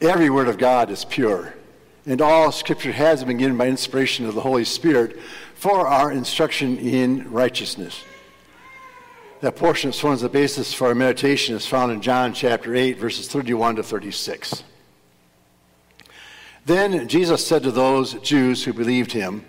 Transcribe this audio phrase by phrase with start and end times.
[0.00, 1.52] Every word of God is pure,
[2.06, 5.20] and all Scripture has been given by inspiration of the Holy Spirit
[5.54, 8.02] for our instruction in righteousness.
[9.42, 12.96] That portion that forms the basis for our meditation is found in John chapter 8,
[12.96, 14.64] verses 31 to 36.
[16.64, 19.44] Then Jesus said to those Jews who believed him,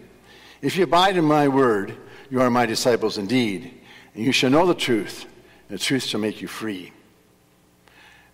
[0.61, 1.95] If you abide in my word,
[2.29, 3.73] you are my disciples indeed,
[4.15, 5.25] and you shall know the truth,
[5.69, 6.91] and the truth shall make you free.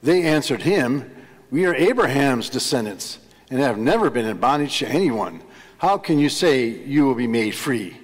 [0.01, 1.11] They answered him,
[1.49, 3.19] We are Abraham's descendants,
[3.49, 5.41] and have never been in bondage to anyone.
[5.77, 7.97] How can you say you will be made free?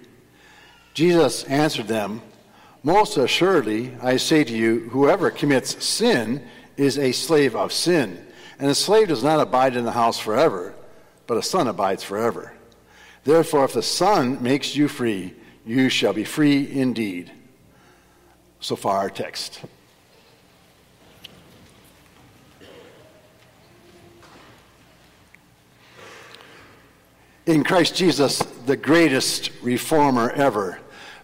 [0.93, 2.21] Jesus answered them,
[2.83, 6.47] Most assuredly, I say to you, whoever commits sin
[6.77, 8.25] is a slave of sin.
[8.59, 10.73] And a slave does not abide in the house forever,
[11.27, 12.53] but a son abides forever.
[13.23, 15.33] Therefore, if the Son makes you free,
[15.65, 17.31] you shall be free indeed.
[18.59, 19.61] So far, our text.
[27.45, 30.79] In Christ Jesus, the greatest reformer ever,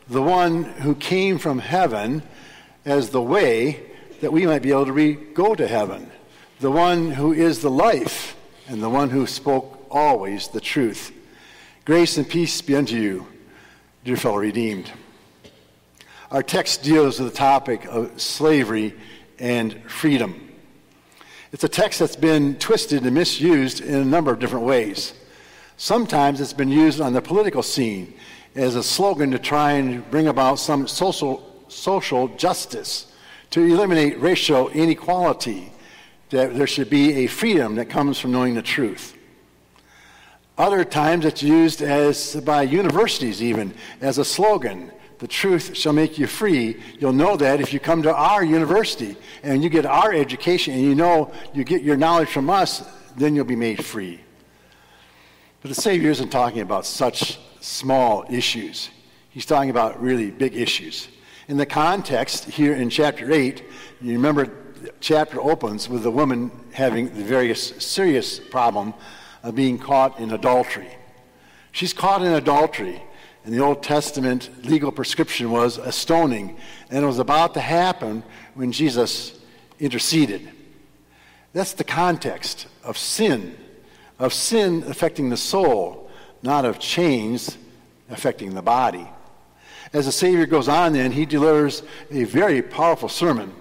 [0.09, 2.23] the one who came from heaven
[2.83, 3.85] as the way
[4.19, 6.11] that we might be able to re- go to heaven,
[6.59, 8.35] the one who is the life,
[8.67, 11.13] and the one who spoke always the truth.
[11.85, 13.25] Grace and peace be unto you,
[14.03, 14.91] dear fellow redeemed.
[16.31, 18.93] Our text deals with the topic of slavery
[19.39, 20.51] and freedom.
[21.53, 25.13] It's a text that's been twisted and misused in a number of different ways.
[25.81, 28.13] Sometimes it's been used on the political scene
[28.53, 33.09] as a slogan to try and bring about some social, social justice,
[33.51, 35.71] to eliminate racial inequality,
[36.31, 39.15] that there should be a freedom that comes from knowing the truth.
[40.57, 44.91] Other times it's used as by universities even as a slogan.
[45.19, 46.75] The truth shall make you free.
[46.99, 50.83] You'll know that if you come to our university and you get our education and
[50.83, 52.83] you know you get your knowledge from us,
[53.15, 54.19] then you'll be made free.
[55.61, 58.89] But the Savior isn't talking about such small issues.
[59.29, 61.09] He's talking about really big issues.
[61.47, 63.63] In the context here in chapter 8,
[64.01, 64.49] you remember
[65.01, 68.93] chapter opens with the woman having the very serious problem
[69.43, 70.89] of being caught in adultery.
[71.71, 73.01] She's caught in adultery.
[73.45, 76.57] And the Old Testament legal prescription was a stoning.
[76.89, 78.23] And it was about to happen
[78.53, 79.37] when Jesus
[79.79, 80.49] interceded.
[81.53, 83.55] That's the context of sin
[84.19, 86.09] of sin affecting the soul,
[86.43, 87.57] not of chains
[88.09, 89.07] affecting the body.
[89.93, 91.81] As the Savior goes on, then, he delivers
[92.11, 93.53] a very powerful sermon.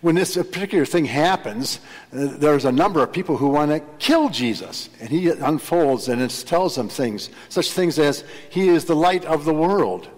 [0.00, 1.78] When this particular thing happens,
[2.12, 4.88] uh, there's a number of people who want to kill Jesus.
[4.98, 9.44] And he unfolds and tells them things, such things as, He is the light of
[9.44, 10.08] the world.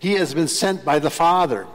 [0.00, 1.66] He has been sent by the Father.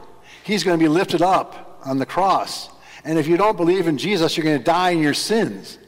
[0.44, 2.68] He's going to be lifted up on the cross.
[3.04, 5.78] And if you don't believe in Jesus, you're going to die in your sins.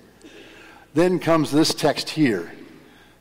[0.94, 2.52] Then comes this text here.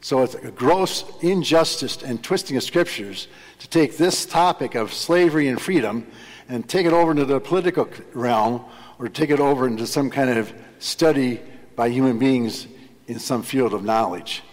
[0.02, 3.28] So it's a gross injustice and twisting of scriptures
[3.60, 6.08] to take this topic of slavery and freedom
[6.48, 8.64] and take it over into the political realm
[9.00, 11.42] or take it over into some kind of study
[11.76, 12.68] by human beings
[13.08, 14.44] in some field of knowledge.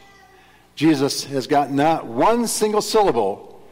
[0.74, 3.62] Jesus has got not one single syllable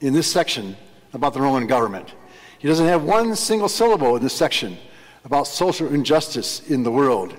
[0.00, 0.76] in this section
[1.12, 2.14] about the Roman government.
[2.58, 4.76] He doesn't have one single syllable in this section
[5.24, 7.36] about social injustice in the world.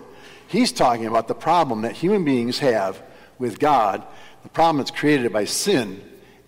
[0.52, 3.02] He's talking about the problem that human beings have
[3.40, 4.06] with God,
[4.44, 6.04] the problem that's created by sin,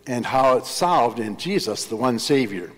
[0.06, 2.74] and how it's solved in Jesus, the one Savior.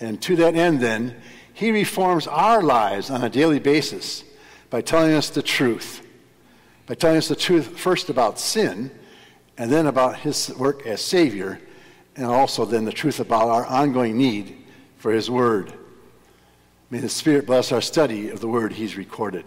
[0.00, 1.20] And to that end, then,
[1.52, 4.24] he reforms our lives on a daily basis
[4.70, 6.00] by telling us the truth.
[6.86, 8.90] By telling us the truth first about sin,
[9.58, 11.60] and then about his work as Savior,
[12.16, 14.56] and also then the truth about our ongoing need
[14.96, 15.74] for his word.
[16.88, 19.44] May the Spirit bless our study of the word he's recorded.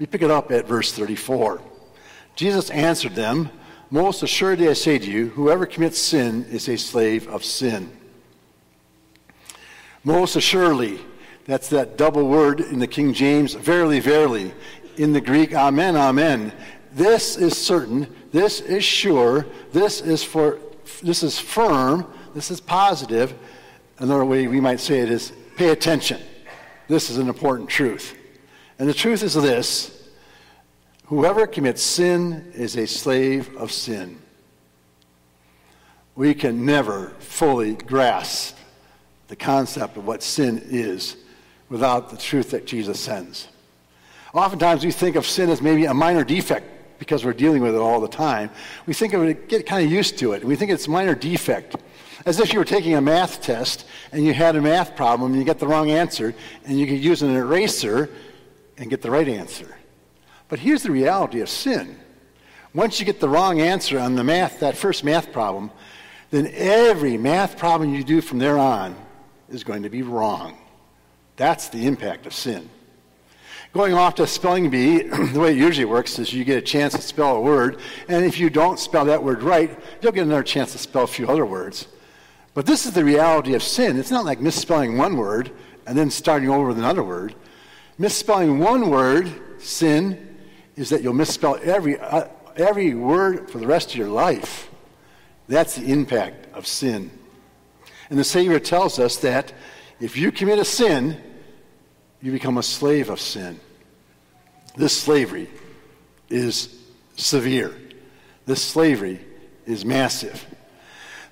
[0.00, 1.60] We pick it up at verse 34.
[2.34, 3.50] Jesus answered them,
[3.90, 7.94] Most assuredly I say to you, whoever commits sin is a slave of sin.
[10.02, 11.00] Most assuredly,
[11.44, 14.54] that's that double word in the King James, verily, verily.
[14.96, 16.54] In the Greek, amen, amen.
[16.92, 20.58] This is certain, this is sure, this is for
[21.02, 23.34] this is firm, this is positive.
[23.98, 26.22] Another way we might say it is pay attention.
[26.88, 28.16] This is an important truth.
[28.80, 30.08] And the truth is this
[31.04, 34.18] whoever commits sin is a slave of sin.
[36.16, 38.56] We can never fully grasp
[39.28, 41.18] the concept of what sin is
[41.68, 43.48] without the truth that Jesus sends.
[44.32, 47.78] Oftentimes we think of sin as maybe a minor defect because we're dealing with it
[47.78, 48.48] all the time.
[48.86, 50.42] We think of it, get kind of used to it.
[50.42, 51.76] We think it's a minor defect.
[52.24, 55.38] As if you were taking a math test and you had a math problem and
[55.38, 56.34] you get the wrong answer
[56.64, 58.08] and you could use an eraser
[58.80, 59.76] and get the right answer.
[60.48, 61.96] But here's the reality of sin.
[62.74, 65.70] Once you get the wrong answer on the math, that first math problem,
[66.30, 68.96] then every math problem you do from there on
[69.48, 70.56] is going to be wrong.
[71.36, 72.68] That's the impact of sin.
[73.72, 75.02] Going off to spelling bee,
[75.32, 78.24] the way it usually works is you get a chance to spell a word, and
[78.24, 81.28] if you don't spell that word right, you'll get another chance to spell a few
[81.28, 81.86] other words.
[82.54, 83.98] But this is the reality of sin.
[83.98, 85.52] It's not like misspelling one word
[85.86, 87.34] and then starting over with another word.
[88.00, 90.38] Misspelling one word, sin,
[90.74, 94.70] is that you'll misspell every, uh, every word for the rest of your life.
[95.48, 97.10] That's the impact of sin.
[98.08, 99.52] And the Savior tells us that
[100.00, 101.20] if you commit a sin,
[102.22, 103.60] you become a slave of sin.
[104.76, 105.50] This slavery
[106.30, 106.74] is
[107.16, 107.76] severe.
[108.46, 109.20] This slavery
[109.66, 110.46] is massive.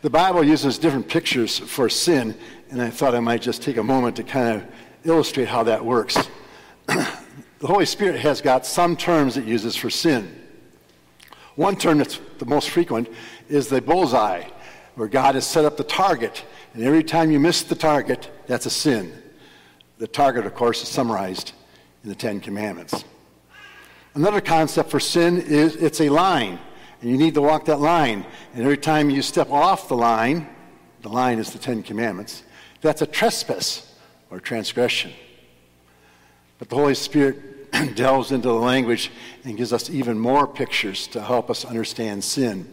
[0.02, 2.36] The Bible uses different pictures for sin,
[2.70, 4.66] and I thought I might just take a moment to kind of
[5.06, 6.28] illustrate how that works.
[6.88, 10.34] The Holy Spirit has got some terms it uses for sin.
[11.54, 13.08] One term that's the most frequent
[13.48, 14.44] is the bullseye,
[14.94, 18.66] where God has set up the target, and every time you miss the target, that's
[18.66, 19.12] a sin.
[19.98, 21.52] The target, of course, is summarized
[22.04, 23.04] in the Ten Commandments.
[24.14, 26.58] Another concept for sin is it's a line,
[27.00, 28.24] and you need to walk that line.
[28.54, 30.48] And every time you step off the line,
[31.02, 32.44] the line is the Ten Commandments,
[32.80, 33.94] that's a trespass
[34.30, 35.12] or transgression.
[36.58, 39.10] But the Holy Spirit delves into the language
[39.44, 42.72] and gives us even more pictures to help us understand sin.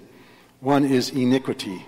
[0.60, 1.86] One is iniquity.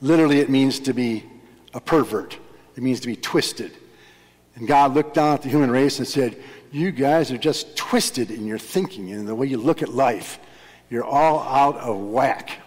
[0.00, 1.24] Literally, it means to be
[1.72, 2.38] a pervert,
[2.76, 3.72] it means to be twisted.
[4.56, 8.30] And God looked down at the human race and said, You guys are just twisted
[8.30, 10.38] in your thinking and in the way you look at life.
[10.90, 12.58] You're all out of whack.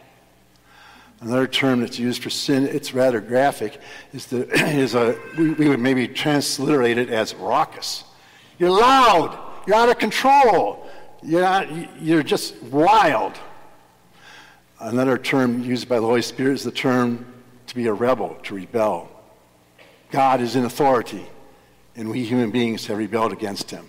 [1.21, 3.79] Another term that's used for sin, it's rather graphic,
[4.13, 8.03] is, the, is a, we, we would maybe transliterate it as raucous.
[8.59, 9.37] You're loud.
[9.65, 10.87] You're out of control.
[11.23, 13.33] You're, not, you're just wild.
[14.79, 17.25] Another term used by the Holy Spirit is the term
[17.67, 19.09] to be a rebel, to rebel.
[20.11, 21.25] God is in authority
[21.97, 23.85] and we human beings have rebelled against him.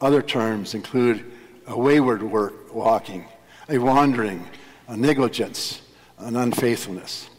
[0.00, 1.32] Other terms include
[1.66, 3.24] a wayward work, walking,
[3.68, 4.46] a wandering,
[4.86, 5.80] a negligence,
[6.18, 7.30] an unfaithfulness.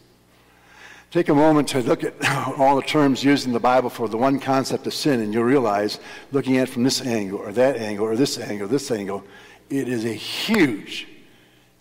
[1.18, 2.14] Take a moment to look at
[2.60, 5.46] all the terms used in the Bible for the one concept of sin, and you'll
[5.46, 6.00] realize,
[6.32, 9.24] looking at it from this angle, or that angle, or this angle, this angle,
[9.72, 11.08] it is a huge,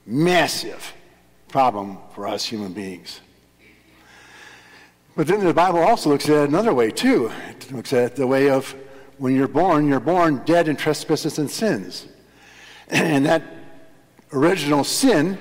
[0.07, 0.95] massive
[1.49, 3.21] problem for us human beings.
[5.15, 7.31] But then the Bible also looks at it another way, too.
[7.51, 8.75] It looks at it the way of
[9.19, 12.09] when you're born, you're born dead in trespasses and sins.
[12.89, 13.43] And that
[14.33, 15.37] original sin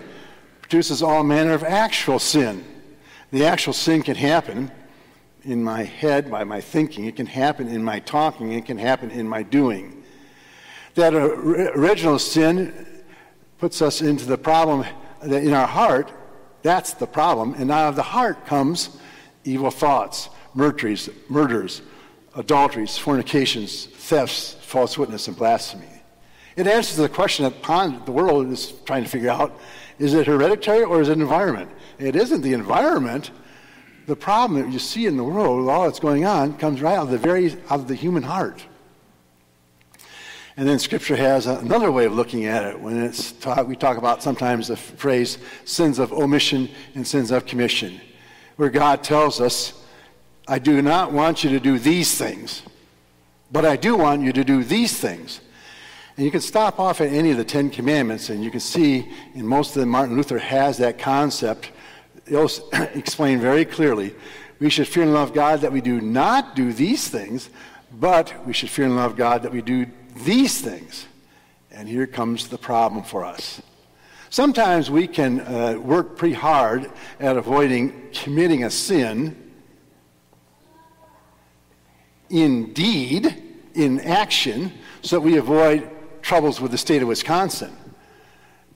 [0.62, 2.75] produces all manner of actual sin.
[3.35, 4.71] The actual sin can happen
[5.43, 9.11] in my head by my thinking, it can happen in my talking, it can happen
[9.11, 10.05] in my doing.
[10.93, 13.03] That original sin
[13.57, 14.85] puts us into the problem
[15.21, 16.13] that in our heart,
[16.61, 17.55] that's the problem.
[17.55, 18.99] And out of the heart comes
[19.43, 21.81] evil thoughts, murders, murders,
[22.37, 25.89] adulteries, fornications, thefts, false witness, and blasphemy.
[26.55, 29.59] It answers the question that the world is trying to figure out
[29.99, 31.69] is it hereditary or is it environment?
[32.00, 33.31] It isn't the environment.
[34.06, 37.03] The problem that you see in the world, all that's going on, comes right out
[37.03, 38.63] of the very out of the human heart.
[40.57, 42.80] And then Scripture has another way of looking at it.
[42.80, 47.45] When it's talk, we talk about sometimes the phrase sins of omission and sins of
[47.45, 47.99] commission
[48.56, 49.73] where God tells us,
[50.47, 52.61] I do not want you to do these things,
[53.52, 55.42] but I do want you to do these things.
[56.16, 59.11] And you can stop off at any of the Ten Commandments, and you can see
[59.33, 61.71] in most of them, Martin Luther has that concept
[62.94, 64.15] explained very clearly.
[64.59, 67.49] We should fear and love God that we do not do these things,
[67.91, 71.05] but we should fear and love God that we do these things.
[71.71, 73.61] And here comes the problem for us.
[74.29, 79.41] Sometimes we can uh, work pretty hard at avoiding committing a sin.
[82.29, 85.89] in deed, in action, so that we avoid
[86.21, 87.75] troubles with the state of Wisconsin.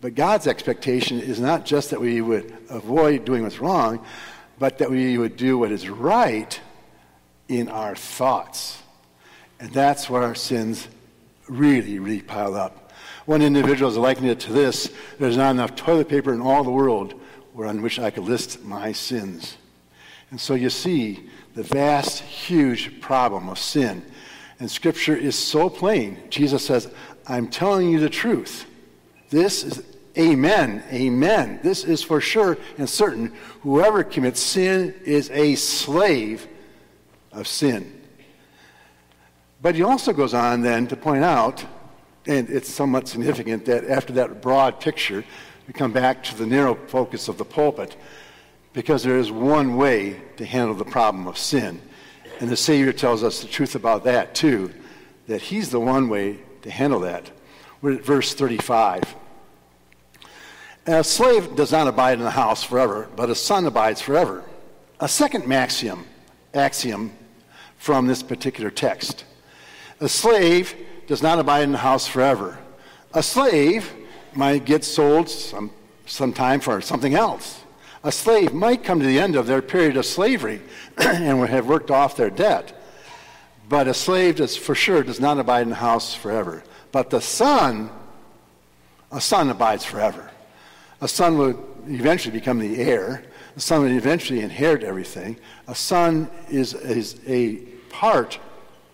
[0.01, 4.05] But God's expectation is not just that we would avoid doing what's wrong,
[4.57, 6.59] but that we would do what is right
[7.47, 8.81] in our thoughts.
[9.59, 10.87] And that's where our sins
[11.47, 12.91] really, really pile up.
[13.25, 16.71] One individual is likening it to this there's not enough toilet paper in all the
[16.71, 17.19] world
[17.55, 19.57] on which I could list my sins.
[20.31, 24.05] And so you see the vast, huge problem of sin.
[24.59, 26.17] And Scripture is so plain.
[26.29, 26.89] Jesus says,
[27.27, 28.65] I'm telling you the truth.
[29.29, 29.83] This is
[30.17, 31.59] amen, amen.
[31.63, 33.33] This is for sure and certain.
[33.61, 36.47] Whoever commits sin is a slave
[37.31, 38.01] of sin.
[39.61, 41.63] But he also goes on then to point out,
[42.25, 45.23] and it's somewhat significant that after that broad picture,
[45.67, 47.95] we come back to the narrow focus of the pulpit
[48.73, 51.81] because there is one way to handle the problem of sin.
[52.39, 54.71] And the Savior tells us the truth about that too,
[55.27, 57.29] that He's the one way to handle that.
[57.81, 59.03] We're at verse 35.
[60.89, 64.43] A slave does not abide in the house forever, but a son abides forever.
[64.99, 66.05] A second maxium,
[66.51, 67.11] axiom
[67.77, 69.23] from this particular text.
[69.99, 72.57] A slave does not abide in the house forever.
[73.13, 73.93] A slave
[74.33, 75.69] might get sold some,
[76.07, 77.61] sometime for something else.
[78.03, 80.59] A slave might come to the end of their period of slavery
[80.97, 82.81] and would have worked off their debt.
[83.69, 86.63] But a slave does, for sure does not abide in the house forever.
[86.91, 87.91] But the son,
[89.11, 90.28] a son abides forever.
[91.01, 93.23] A son would eventually become the heir.
[93.55, 95.37] The son would eventually inherit everything.
[95.67, 97.57] A son is, is a
[97.89, 98.39] part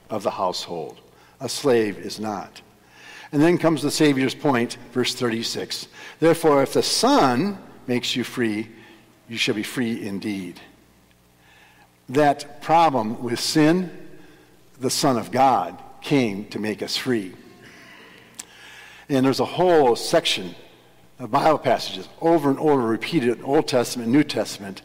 [0.09, 0.99] of the household.
[1.39, 2.61] A slave is not.
[3.31, 5.87] And then comes the Savior's point, verse 36.
[6.19, 7.57] Therefore, if the Son
[7.87, 8.69] makes you free,
[9.27, 10.59] you shall be free indeed.
[12.07, 13.91] That problem with sin,
[14.79, 17.33] the Son of God came to make us free.
[19.09, 20.55] And there's a whole section
[21.19, 24.81] of Bible passages over and over repeated in Old Testament New Testament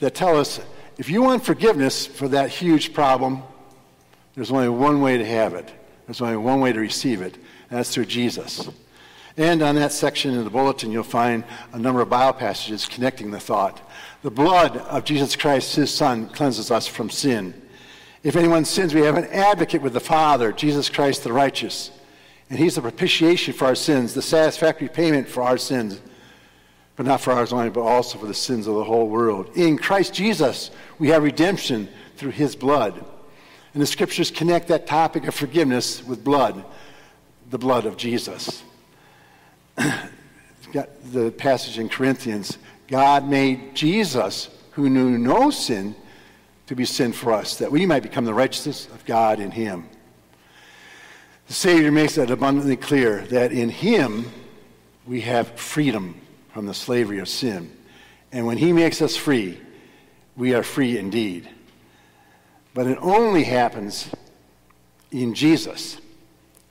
[0.00, 0.60] that tell us
[0.98, 3.42] if you want forgiveness for that huge problem,
[4.34, 5.72] there's only one way to have it.
[6.06, 8.68] There's only one way to receive it, and that's through Jesus.
[9.36, 13.30] And on that section in the bulletin, you'll find a number of Bible passages connecting
[13.30, 13.80] the thought.
[14.22, 17.54] The blood of Jesus Christ, his Son, cleanses us from sin.
[18.22, 21.90] If anyone sins, we have an advocate with the Father, Jesus Christ the righteous.
[22.50, 26.00] And he's the propitiation for our sins, the satisfactory payment for our sins,
[26.96, 29.56] but not for ours only, but also for the sins of the whole world.
[29.56, 33.02] In Christ Jesus, we have redemption through his blood.
[33.72, 36.64] And the scriptures connect that topic of forgiveness with blood,
[37.50, 38.64] the blood of Jesus.
[41.12, 45.94] the passage in Corinthians God made Jesus, who knew no sin,
[46.66, 49.88] to be sin for us, that we might become the righteousness of God in him.
[51.50, 54.30] The Savior makes that abundantly clear that in Him
[55.04, 56.20] we have freedom
[56.54, 57.76] from the slavery of sin.
[58.30, 59.58] And when He makes us free,
[60.36, 61.48] we are free indeed.
[62.72, 64.08] But it only happens
[65.10, 66.00] in Jesus.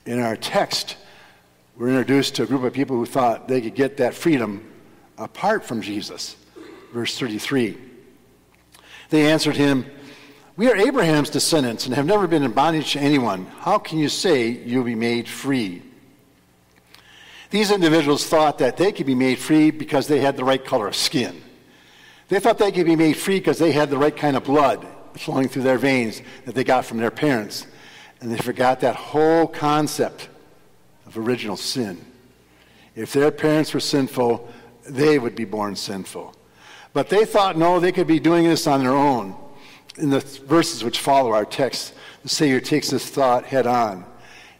[0.06, 0.96] In our text,
[1.76, 4.66] we're introduced to a group of people who thought they could get that freedom
[5.18, 6.36] apart from Jesus.
[6.94, 7.76] Verse 33.
[9.10, 9.84] They answered him,
[10.60, 13.46] we are Abraham's descendants and have never been in bondage to anyone.
[13.60, 15.82] How can you say you'll be made free?
[17.48, 20.86] These individuals thought that they could be made free because they had the right color
[20.86, 21.40] of skin.
[22.28, 24.86] They thought they could be made free because they had the right kind of blood
[25.16, 27.66] flowing through their veins that they got from their parents.
[28.20, 30.28] And they forgot that whole concept
[31.06, 32.04] of original sin.
[32.94, 34.46] If their parents were sinful,
[34.86, 36.34] they would be born sinful.
[36.92, 39.34] But they thought, no, they could be doing this on their own
[39.96, 44.04] in the verses which follow our text, the Savior takes this thought head on.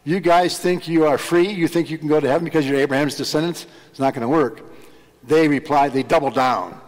[0.03, 1.49] You guys think you are free?
[1.49, 3.67] You think you can go to heaven because you're Abraham's descendants?
[3.89, 4.61] It's not going to work.
[5.23, 6.79] They replied, they double down.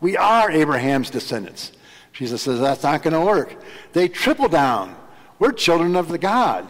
[0.00, 1.72] We are Abraham's descendants.
[2.12, 3.56] Jesus says, that's not going to work.
[3.92, 4.94] They triple down.
[5.38, 6.68] We're children of the God.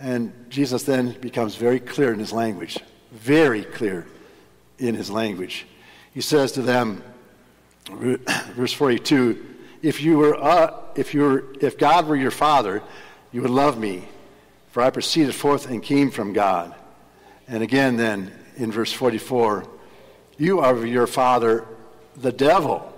[0.00, 2.78] And Jesus then becomes very clear in his language,
[3.12, 4.06] very clear
[4.78, 5.66] in his language.
[6.12, 7.02] He says to them,
[7.90, 9.47] verse 42,
[9.82, 12.82] if you were, uh, if you were, if God were your father,
[13.32, 14.08] you would love me,
[14.70, 16.74] for I proceeded forth and came from God.
[17.46, 19.66] And again, then in verse 44,
[20.36, 21.66] you are your father,
[22.16, 22.92] the devil,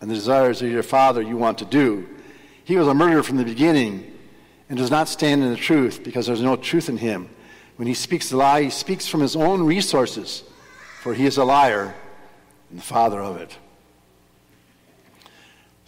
[0.00, 2.08] and the desires of your father you want to do.
[2.64, 4.16] He was a murderer from the beginning
[4.68, 7.28] and does not stand in the truth because there's no truth in him.
[7.76, 10.44] When he speaks a lie, he speaks from his own resources,
[11.00, 11.94] for he is a liar
[12.70, 13.56] and the father of it.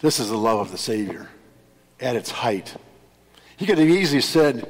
[0.03, 1.29] This is the love of the Savior
[2.01, 2.75] at its height.
[3.55, 4.69] He could have easily said,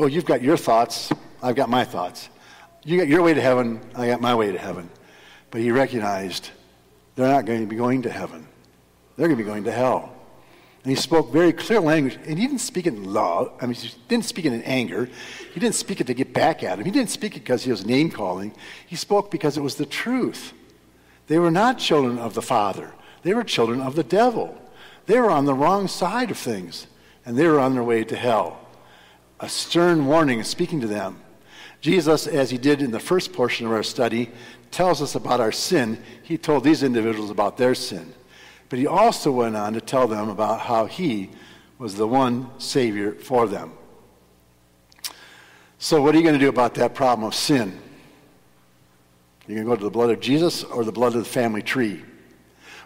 [0.00, 2.28] Oh, you've got your thoughts, I've got my thoughts.
[2.84, 4.90] You got your way to heaven, I got my way to heaven.
[5.52, 6.50] But he recognized
[7.14, 8.48] they're not going to be going to heaven,
[9.16, 10.12] they're going to be going to hell.
[10.82, 12.18] And he spoke very clear language.
[12.26, 13.52] And he didn't speak it in love.
[13.60, 15.08] I mean, he didn't speak it in anger.
[15.54, 16.84] He didn't speak it to get back at him.
[16.84, 18.52] He didn't speak it because he was name calling.
[18.88, 20.52] He spoke because it was the truth.
[21.28, 22.92] They were not children of the Father.
[23.26, 24.56] They were children of the devil.
[25.06, 26.86] They were on the wrong side of things,
[27.24, 28.60] and they were on their way to hell.
[29.40, 31.20] A stern warning is speaking to them.
[31.80, 34.30] Jesus, as he did in the first portion of our study,
[34.70, 36.00] tells us about our sin.
[36.22, 38.14] He told these individuals about their sin.
[38.68, 41.30] But he also went on to tell them about how he
[41.78, 43.72] was the one Savior for them.
[45.78, 47.76] So, what are you going to do about that problem of sin?
[49.48, 51.62] You're going to go to the blood of Jesus or the blood of the family
[51.62, 52.04] tree?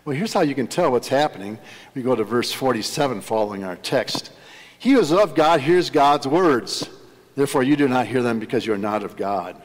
[0.04, 1.58] Well, here's how you can tell what's happening.
[1.94, 4.32] We go to verse 47 following our text.
[4.78, 6.88] He who is of God hears God's words.
[7.36, 9.60] Therefore, you do not hear them because you are not of God.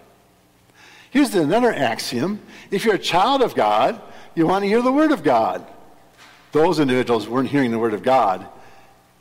[1.09, 2.41] Here's another axiom.
[2.69, 4.01] If you're a child of God,
[4.35, 5.65] you want to hear the word of God.
[6.51, 8.45] Those individuals weren't hearing the word of God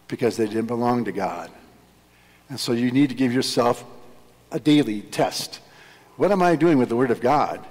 [0.08, 1.50] because they didn't belong to God.
[2.48, 3.84] And so you need to give yourself
[4.50, 5.60] a daily test.
[6.16, 7.64] What am I doing with the word of God?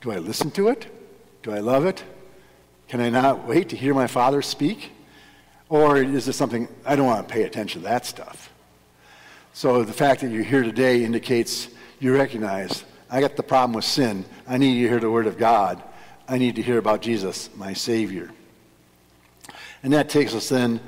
[0.00, 0.86] Do I listen to it?
[1.42, 2.02] Do I love it?
[2.90, 4.90] Can I not wait to hear my Father speak?
[5.68, 8.52] Or is this something I don't want to pay attention to that stuff?
[9.52, 11.68] So the fact that you're here today indicates
[12.00, 14.24] you recognize I got the problem with sin.
[14.48, 15.80] I need to hear the Word of God.
[16.26, 18.32] I need to hear about Jesus, my Savior.
[19.84, 20.80] And that takes us then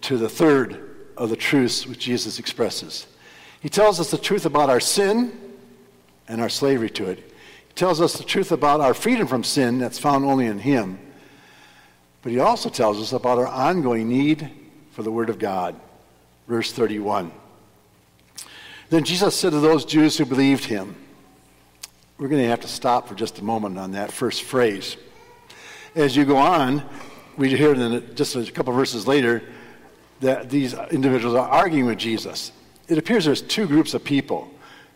[0.00, 3.06] to the third of the truths which Jesus expresses.
[3.60, 5.38] He tells us the truth about our sin
[6.26, 7.18] and our slavery to it.
[7.18, 10.98] He tells us the truth about our freedom from sin that's found only in Him.
[12.22, 14.50] But he also tells us about our ongoing need
[14.92, 15.74] for the Word of God.
[16.48, 17.32] Verse 31.
[18.90, 20.96] Then Jesus said to those Jews who believed him,
[22.18, 24.96] we're going to have to stop for just a moment on that first phrase.
[25.94, 26.82] As you go on,
[27.36, 27.74] we hear
[28.14, 29.42] just a couple verses later
[30.20, 32.52] that these individuals are arguing with Jesus.
[32.88, 34.50] It appears there's two groups of people.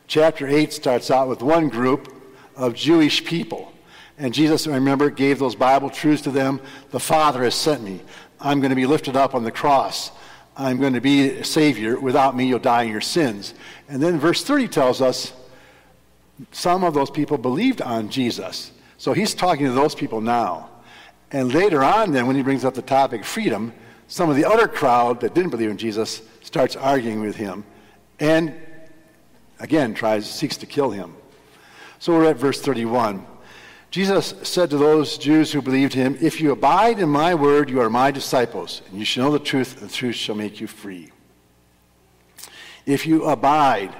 [0.07, 2.15] Chapter 8 starts out with one group
[2.57, 3.73] of Jewish people
[4.19, 6.61] and Jesus, I remember, gave those Bible truths to them.
[6.91, 8.01] The Father has sent me.
[8.41, 10.13] I'm going to be lifted up on the cross.
[10.57, 11.99] I'm going to be a Savior.
[11.99, 13.55] Without me, you'll die in your sins.
[13.89, 15.33] And then verse 30 tells us
[16.53, 18.71] some of those people believed on Jesus.
[18.99, 20.71] So he's talking to those people now.
[21.33, 23.73] And later on, then, when he brings up the topic freedom,
[24.07, 27.65] some of the other crowd that didn't believe in Jesus starts arguing with him
[28.21, 28.55] and
[29.59, 31.15] again tries seeks to kill him.
[31.99, 33.27] So we're at verse 31.
[33.95, 37.81] Jesus said to those Jews who believed him, If you abide in my word, you
[37.81, 40.67] are my disciples, and you shall know the truth, and the truth shall make you
[40.67, 41.13] free.
[42.87, 43.95] If you abide,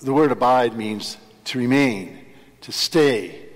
[0.00, 2.24] the word abide means to remain,
[2.60, 3.46] to stay.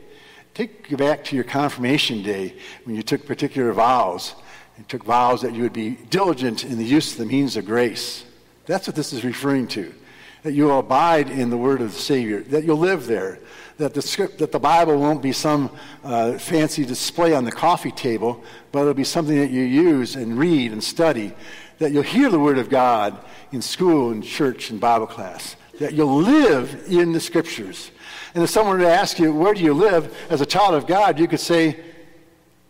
[0.54, 4.34] Take you back to your confirmation day when you took particular vows
[4.76, 7.64] and took vows that you would be diligent in the use of the means of
[7.64, 8.24] grace.
[8.66, 9.94] That's what this is referring to.
[10.42, 13.38] That you will abide in the word of the Savior, that you'll live there,
[13.78, 15.70] that the script, that the Bible won't be some
[16.04, 20.38] uh, fancy display on the coffee table, but it'll be something that you use and
[20.38, 21.32] read and study.
[21.78, 23.18] That you'll hear the Word of God
[23.50, 25.56] in school and church and Bible class.
[25.80, 27.90] That you'll live in the Scriptures.
[28.34, 30.86] And if someone were to ask you, where do you live as a child of
[30.86, 31.78] God, you could say,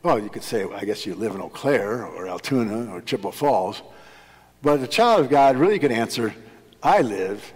[0.02, 3.00] well, you could say, well, I guess you live in Eau Claire or Altoona or
[3.00, 3.82] Chippewa Falls.
[4.62, 6.34] But a child of God really could answer,
[6.82, 7.52] I live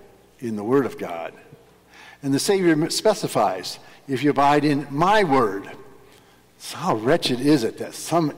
[0.46, 1.32] in the Word of God.
[2.22, 3.78] And the Savior specifies,
[4.08, 5.68] if you abide in my word.
[6.58, 8.32] So how wretched is it that some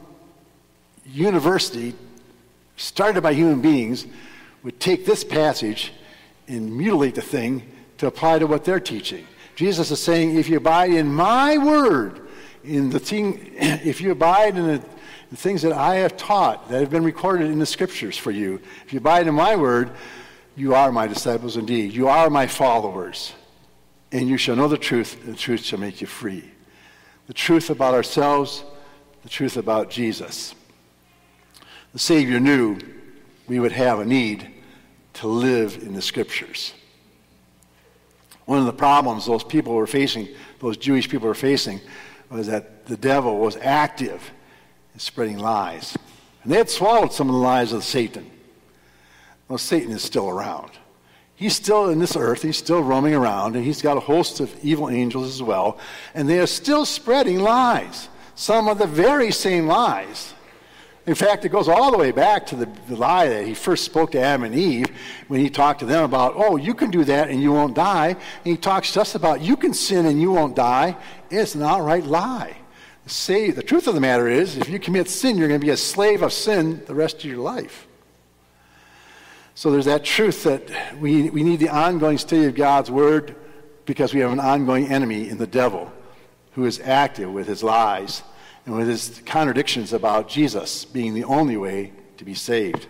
[1.07, 1.95] university
[2.77, 4.07] started by human beings
[4.63, 5.93] would take this passage
[6.47, 7.63] and mutilate the thing
[7.99, 9.27] to apply to what they're teaching.
[9.57, 12.29] Jesus is saying, if you abide in my word,
[12.65, 14.83] in the thing, if you abide in the,
[15.31, 18.61] the things that I have taught, that have been recorded in the scriptures for you,
[18.85, 19.91] if you abide in my word,
[20.59, 21.93] you are my disciples indeed.
[21.93, 23.33] You are my followers
[24.13, 26.51] and you shall know the truth, and the truth shall make you free.
[27.27, 28.65] The truth about ourselves,
[29.23, 30.55] the truth about Jesus.
[31.93, 32.79] The Savior knew
[33.47, 34.49] we would have a need
[35.15, 36.73] to live in the Scriptures.
[38.47, 40.29] One of the problems those people were facing,
[40.61, 41.81] those Jewish people were facing,
[42.31, 44.31] was that the devil was active
[44.95, 45.97] in spreading lies.
[46.43, 48.31] And they had swallowed some of the lies of Satan.
[49.49, 50.71] Well, Satan is still around.
[51.35, 54.53] He's still in this earth, he's still roaming around, and he's got a host of
[54.65, 55.79] evil angels as well,
[56.13, 58.09] and they are still spreading lies.
[58.35, 60.35] Some of the very same lies.
[61.09, 63.85] In fact, it goes all the way back to the, the, lie that he first
[63.85, 64.89] spoke to Adam and Eve
[65.29, 68.09] when he talked to them about, oh, you can do that and you won't die.
[68.09, 70.99] And he talks to us about, you can sin and you won't die.
[71.31, 72.59] It's an outright lie.
[73.07, 75.73] Say, the truth of the matter is, if you commit sin, you're going to be
[75.73, 77.88] a slave of sin the rest of your life.
[79.59, 83.35] So there's that truth that we, we need the ongoing study of God's Word
[83.87, 85.93] because we have an ongoing enemy in the devil
[86.53, 88.23] who is active with his lies
[88.67, 92.87] and with his contradictions about Jesus being the only way to be saved.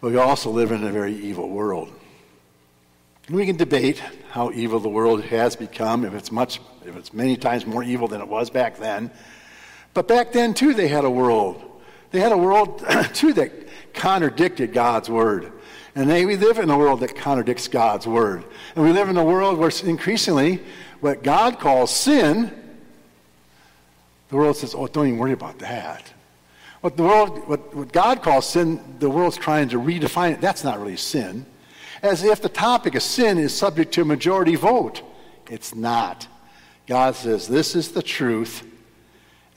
[0.00, 1.92] But we also live in a very evil world.
[3.28, 7.36] We can debate how evil the world has become, if it's much, if it's many
[7.36, 9.10] times more evil than it was back then.
[9.92, 11.62] But back then too, they had a world.
[12.10, 12.82] They had a world
[13.12, 13.61] too that
[13.94, 15.52] contradicted God's word.
[15.94, 18.44] And they, we live in a world that contradicts God's word.
[18.74, 20.62] And we live in a world where increasingly
[21.00, 22.50] what God calls sin,
[24.28, 26.10] the world says, oh, don't even worry about that.
[26.80, 30.40] What the world, what, what God calls sin, the world's trying to redefine it.
[30.40, 31.44] That's not really sin.
[32.02, 35.02] As if the topic of sin is subject to a majority vote.
[35.50, 36.26] It's not.
[36.86, 38.66] God says, this is the truth,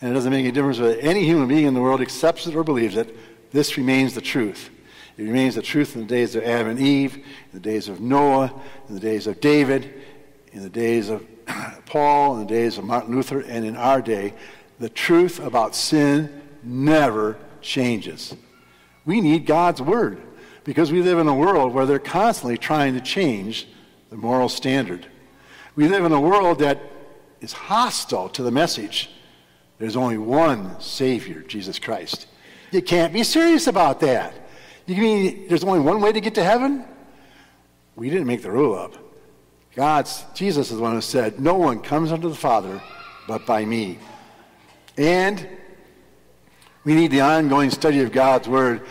[0.01, 2.55] and it doesn't make any difference whether any human being in the world accepts it
[2.55, 3.15] or believes it.
[3.55, 4.69] This remains the truth.
[5.17, 8.01] It remains the truth in the days of Adam and Eve, in the days of
[8.01, 8.53] Noah,
[8.89, 9.93] in the days of David,
[10.51, 11.25] in the days of
[11.85, 14.33] Paul, in the days of Martin Luther, and in our day.
[14.79, 18.35] The truth about sin never changes.
[19.05, 20.21] We need God's Word
[20.65, 23.69] because we live in a world where they're constantly trying to change
[24.09, 25.07] the moral standard.
[25.77, 26.81] We live in a world that
[27.39, 29.11] is hostile to the message.
[29.79, 32.27] There's only one Savior, Jesus Christ.
[32.75, 34.33] You can't be serious about that.
[34.85, 36.83] You mean there's only one way to get to heaven?
[37.95, 38.93] We didn't make the rule up.
[39.73, 42.81] God's Jesus is the one who said, No one comes unto the Father
[43.29, 43.97] but by me.
[44.97, 45.47] And
[46.83, 48.85] we need the ongoing study of God's Word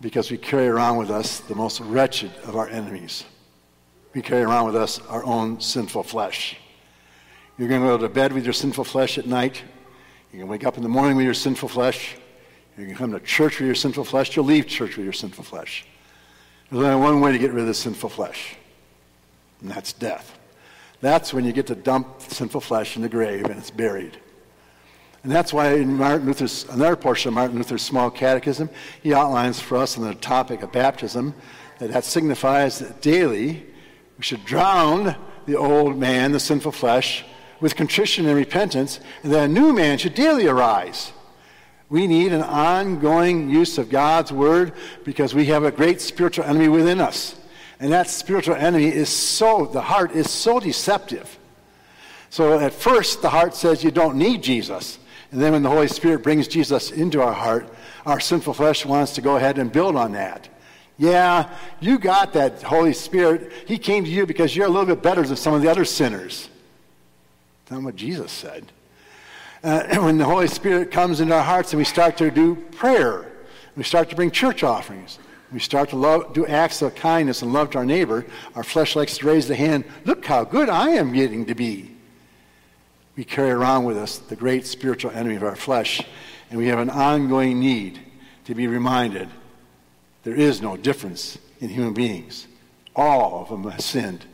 [0.00, 3.24] because we carry around with us the most wretched of our enemies.
[4.14, 6.56] We carry around with us our own sinful flesh.
[7.56, 9.62] You're going to go to bed with your sinful flesh at night.
[10.32, 12.16] You're going to wake up in the morning with your sinful flesh.
[12.76, 14.34] Going to come to church with your sinful flesh.
[14.34, 15.84] You'll leave church with your sinful flesh.
[16.70, 18.56] There's only one way to get rid of the sinful flesh,
[19.60, 20.38] and that's death.
[21.00, 24.18] That's when you get to dump sinful flesh in the grave and it's buried.
[25.22, 28.70] And that's why in Martin Luther's, another portion of Martin Luther's small catechism,
[29.02, 31.34] he outlines for us on the topic of baptism
[31.78, 33.66] that that signifies that daily
[34.16, 37.24] we should drown the old man, the sinful flesh,
[37.60, 41.12] with contrition and repentance, and that a new man should daily arise.
[41.90, 44.72] We need an ongoing use of God's word
[45.04, 47.36] because we have a great spiritual enemy within us.
[47.80, 51.36] And that spiritual enemy is so, the heart is so deceptive.
[52.30, 54.98] So at first, the heart says you don't need Jesus.
[55.32, 57.68] And then when the Holy Spirit brings Jesus into our heart,
[58.06, 60.48] our sinful flesh wants to go ahead and build on that.
[60.96, 61.48] Yeah,
[61.80, 63.50] you got that Holy Spirit.
[63.66, 65.84] He came to you because you're a little bit better than some of the other
[65.84, 66.48] sinners.
[67.64, 68.70] That's not what Jesus said.
[69.62, 73.26] Uh, when the Holy Spirit comes into our hearts and we start to do prayer,
[73.76, 75.18] we start to bring church offerings,
[75.52, 78.96] we start to love, do acts of kindness and love to our neighbor, our flesh
[78.96, 81.94] likes to raise the hand, look how good I am getting to be.
[83.16, 86.00] We carry around with us the great spiritual enemy of our flesh,
[86.48, 88.00] and we have an ongoing need
[88.44, 89.28] to be reminded
[90.22, 92.46] there is no difference in human beings.
[92.94, 94.24] All of them have sinned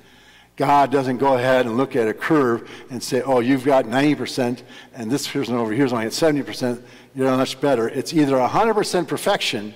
[0.56, 4.62] God doesn't go ahead and look at a curve and say, oh, you've got 90%
[4.94, 6.82] and this person over here is only at 70%.
[7.14, 7.88] You're much better.
[7.88, 9.74] It's either 100% perfection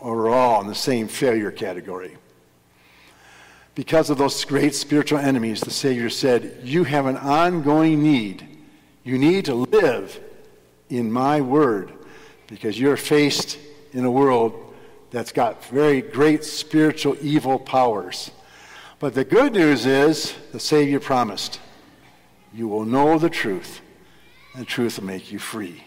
[0.00, 2.16] or we're all in the same failure category.
[3.76, 8.46] Because of those great spiritual enemies, the Savior said, You have an ongoing need.
[9.04, 10.20] You need to live
[10.88, 11.92] in my word
[12.48, 13.58] because you're faced
[13.92, 14.74] in a world
[15.10, 18.32] that's got very great spiritual evil powers.
[19.00, 21.58] But the good news is the Savior promised
[22.52, 23.80] you will know the truth,
[24.52, 25.84] and the truth will make you free.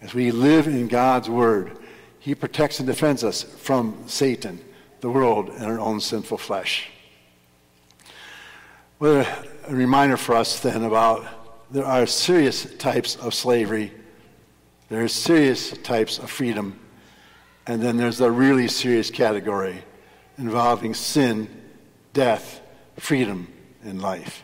[0.00, 1.76] As we live in God's Word,
[2.18, 4.64] He protects and defends us from Satan,
[5.00, 6.88] the world, and our own sinful flesh.
[8.96, 9.26] What
[9.66, 11.26] a reminder for us then about
[11.70, 13.92] there are serious types of slavery,
[14.88, 16.80] there are serious types of freedom,
[17.66, 19.82] and then there's a really serious category
[20.38, 21.59] involving sin
[22.12, 22.60] death,
[22.96, 23.48] freedom,
[23.82, 24.42] and life.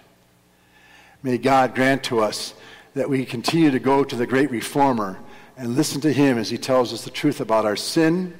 [1.23, 2.55] May God grant to us
[2.95, 5.19] that we continue to go to the great reformer
[5.57, 8.37] and listen to him as he tells us the truth about our sin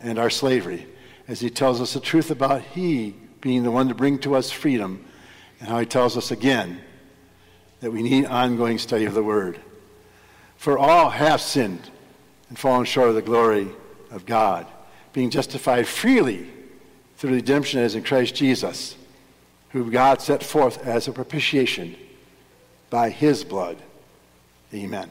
[0.00, 0.86] and our slavery,
[1.28, 4.50] as he tells us the truth about he being the one to bring to us
[4.50, 5.04] freedom,
[5.60, 6.80] and how he tells us again
[7.80, 9.60] that we need ongoing study of the word.
[10.56, 11.90] For all have sinned
[12.48, 13.68] and fallen short of the glory
[14.10, 14.66] of God,
[15.12, 16.50] being justified freely
[17.24, 18.96] through redemption as in Christ Jesus,
[19.70, 21.96] who God set forth as a propitiation
[22.90, 23.78] by his blood.
[24.74, 25.08] Amen.